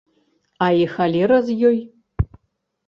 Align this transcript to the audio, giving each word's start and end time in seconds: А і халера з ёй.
А 0.67 0.69
і 0.83 0.87
халера 0.95 1.37
з 1.51 1.59
ёй. 1.71 1.79